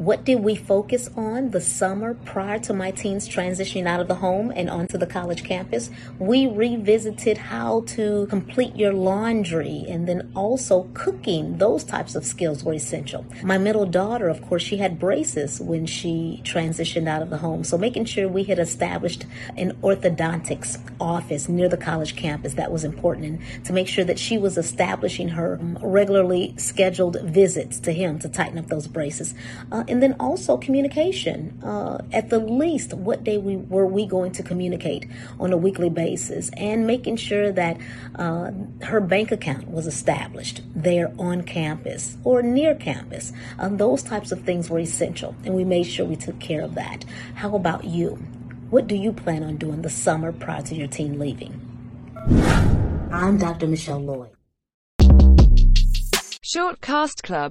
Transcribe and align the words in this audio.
What 0.00 0.24
did 0.24 0.42
we 0.42 0.54
focus 0.54 1.10
on 1.14 1.50
the 1.50 1.60
summer 1.60 2.14
prior 2.14 2.58
to 2.60 2.72
my 2.72 2.90
teens 2.90 3.28
transitioning 3.28 3.86
out 3.86 4.00
of 4.00 4.08
the 4.08 4.14
home 4.14 4.50
and 4.56 4.70
onto 4.70 4.96
the 4.96 5.06
college 5.06 5.44
campus? 5.44 5.90
We 6.18 6.46
revisited 6.46 7.36
how 7.36 7.82
to 7.88 8.26
complete 8.30 8.74
your 8.74 8.94
laundry 8.94 9.84
and 9.86 10.08
then 10.08 10.32
also 10.34 10.88
cooking. 10.94 11.58
Those 11.58 11.84
types 11.84 12.14
of 12.14 12.24
skills 12.24 12.64
were 12.64 12.72
essential. 12.72 13.26
My 13.42 13.58
middle 13.58 13.84
daughter, 13.84 14.30
of 14.30 14.40
course, 14.40 14.62
she 14.62 14.78
had 14.78 14.98
braces 14.98 15.60
when 15.60 15.84
she 15.84 16.40
transitioned 16.46 17.06
out 17.06 17.20
of 17.20 17.28
the 17.28 17.36
home. 17.36 17.62
So 17.62 17.76
making 17.76 18.06
sure 18.06 18.26
we 18.26 18.44
had 18.44 18.58
established 18.58 19.26
an 19.58 19.72
orthodontics 19.82 20.80
office 20.98 21.46
near 21.46 21.68
the 21.68 21.76
college 21.76 22.16
campus, 22.16 22.54
that 22.54 22.72
was 22.72 22.84
important. 22.84 23.26
And 23.26 23.64
to 23.66 23.74
make 23.74 23.86
sure 23.86 24.06
that 24.06 24.18
she 24.18 24.38
was 24.38 24.56
establishing 24.56 25.28
her 25.28 25.58
regularly 25.82 26.54
scheduled 26.56 27.20
visits 27.20 27.78
to 27.80 27.92
him 27.92 28.18
to 28.20 28.30
tighten 28.30 28.56
up 28.56 28.68
those 28.68 28.86
braces. 28.86 29.34
Uh, 29.70 29.84
and 29.90 30.02
then 30.02 30.14
also 30.20 30.56
communication. 30.56 31.60
Uh, 31.62 31.98
at 32.12 32.30
the 32.30 32.38
least, 32.38 32.94
what 32.94 33.24
day 33.24 33.36
we 33.36 33.56
were 33.56 33.86
we 33.86 34.06
going 34.06 34.32
to 34.32 34.42
communicate 34.42 35.06
on 35.38 35.52
a 35.52 35.56
weekly 35.56 35.90
basis, 35.90 36.50
and 36.56 36.86
making 36.86 37.16
sure 37.16 37.50
that 37.52 37.76
uh, 38.14 38.50
her 38.82 39.00
bank 39.00 39.32
account 39.32 39.68
was 39.68 39.86
established 39.86 40.62
there 40.74 41.12
on 41.18 41.42
campus 41.42 42.16
or 42.24 42.42
near 42.42 42.74
campus. 42.74 43.32
Um, 43.58 43.76
those 43.76 44.02
types 44.02 44.32
of 44.32 44.42
things 44.42 44.70
were 44.70 44.78
essential, 44.78 45.34
and 45.44 45.54
we 45.54 45.64
made 45.64 45.84
sure 45.84 46.06
we 46.06 46.16
took 46.16 46.38
care 46.38 46.62
of 46.62 46.74
that. 46.76 47.04
How 47.34 47.54
about 47.54 47.84
you? 47.84 48.18
What 48.70 48.86
do 48.86 48.94
you 48.94 49.12
plan 49.12 49.42
on 49.42 49.56
doing 49.56 49.82
the 49.82 49.90
summer 49.90 50.32
prior 50.32 50.62
to 50.62 50.74
your 50.74 50.86
teen 50.86 51.18
leaving? 51.18 51.60
I'm 53.12 53.38
Dr. 53.38 53.66
Michelle 53.66 53.98
Lloyd. 53.98 54.30
Shortcast 56.52 57.22
Club 57.22 57.48